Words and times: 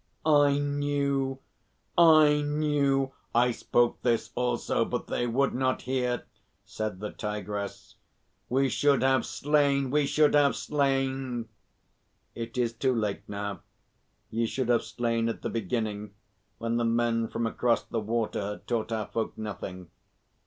"I 0.25 0.57
knew 0.57 1.37
I 1.95 2.41
knew! 2.41 3.11
I 3.35 3.51
spoke 3.51 4.01
this 4.01 4.31
also, 4.33 4.83
but 4.83 5.05
they 5.05 5.27
would 5.27 5.53
not 5.53 5.83
hear," 5.83 6.25
said 6.65 6.99
the 6.99 7.11
Tigress. 7.11 7.97
"We 8.49 8.67
should 8.67 9.03
have 9.03 9.27
slain 9.27 9.91
we 9.91 10.07
should 10.07 10.33
have 10.33 10.55
slain!" 10.55 11.49
"It 12.33 12.57
is 12.57 12.73
too 12.73 12.95
late 12.95 13.29
now. 13.29 13.61
Ye 14.31 14.47
should 14.47 14.69
have 14.69 14.81
slain 14.81 15.29
at 15.29 15.43
the 15.43 15.51
beginning 15.51 16.15
when 16.57 16.77
the 16.77 16.83
men 16.83 17.27
from 17.27 17.45
across 17.45 17.83
the 17.83 17.99
water 18.01 18.53
had 18.53 18.65
taught 18.65 18.91
our 18.91 19.05
folk 19.05 19.37
nothing. 19.37 19.91